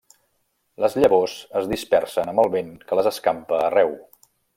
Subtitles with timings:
[0.85, 3.93] Les llavors es dispersen amb el vent que les escampa arreu.